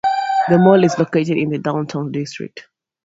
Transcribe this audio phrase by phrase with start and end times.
[0.49, 2.65] The mall is located in the downtown district.